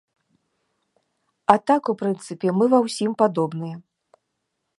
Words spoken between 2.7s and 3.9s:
ва ўсім падобныя.